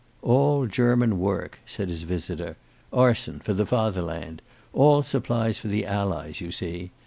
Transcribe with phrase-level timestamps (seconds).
[0.23, 2.57] "All German work," said his visitor.
[2.91, 4.41] "Arson, for the Fatherland.
[4.73, 6.89] All supplies for the Allies, you see.